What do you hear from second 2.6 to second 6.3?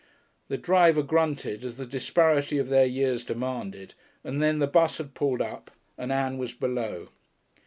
their years demanded, and then the bus had pulled up, and